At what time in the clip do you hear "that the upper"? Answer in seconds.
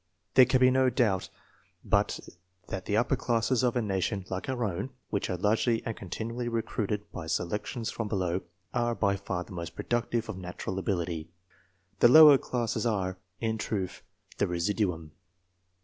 2.69-3.15